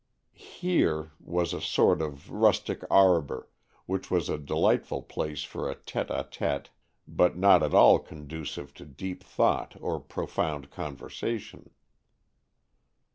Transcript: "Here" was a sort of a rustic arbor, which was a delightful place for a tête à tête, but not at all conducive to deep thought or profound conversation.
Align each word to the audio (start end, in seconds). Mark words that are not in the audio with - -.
"Here" 0.33 1.11
was 1.19 1.53
a 1.53 1.61
sort 1.61 2.01
of 2.01 2.27
a 2.27 2.33
rustic 2.33 2.83
arbor, 2.89 3.47
which 3.85 4.09
was 4.09 4.29
a 4.29 4.37
delightful 4.39 5.03
place 5.03 5.43
for 5.43 5.69
a 5.69 5.75
tête 5.75 6.07
à 6.09 6.27
tête, 6.27 6.69
but 7.07 7.37
not 7.37 7.61
at 7.61 7.75
all 7.75 7.99
conducive 7.99 8.73
to 8.73 8.85
deep 8.87 9.23
thought 9.23 9.75
or 9.79 9.99
profound 9.99 10.71
conversation. 10.71 11.69